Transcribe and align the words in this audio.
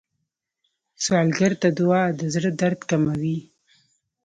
سوالګر 1.03 1.51
ته 1.61 1.69
دعا 1.77 2.03
د 2.19 2.21
زړه 2.33 2.49
درد 2.61 2.79
کموي 2.89 3.37